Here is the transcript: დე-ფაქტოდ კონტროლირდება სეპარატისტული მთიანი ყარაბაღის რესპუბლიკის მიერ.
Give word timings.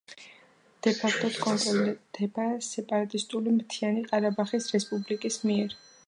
დე-ფაქტოდ 0.85 1.35
კონტროლირდება 1.41 2.45
სეპარატისტული 2.67 3.53
მთიანი 3.57 4.03
ყარაბაღის 4.07 4.71
რესპუბლიკის 4.77 5.39
მიერ. 5.51 5.77